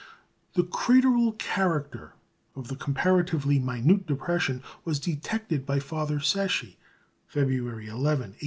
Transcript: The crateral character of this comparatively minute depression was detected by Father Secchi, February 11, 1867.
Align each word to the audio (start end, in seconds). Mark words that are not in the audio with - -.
The 0.53 0.63
crateral 0.63 1.33
character 1.33 2.15
of 2.55 2.69
this 2.69 2.79
comparatively 2.79 3.59
minute 3.59 4.07
depression 4.07 4.63
was 4.83 4.99
detected 4.99 5.63
by 5.63 5.77
Father 5.77 6.17
Secchi, 6.19 6.77
February 7.27 7.85
11, 7.85 8.31
1867. 8.33 8.39